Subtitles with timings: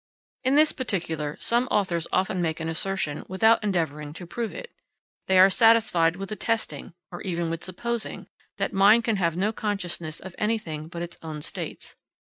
[0.43, 4.71] In this particular, some authors often make an assertion without endeavouring to prove it.
[5.27, 8.25] They are satisfied with attesting, or even with supposing,
[8.57, 11.95] that mind can have no consciousness of anything but its own states.